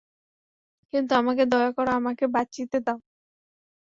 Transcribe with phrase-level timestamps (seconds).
[0.93, 2.99] কিন্তু আমাকে দয়া করো–আমাকে বাঁচিতে দাও।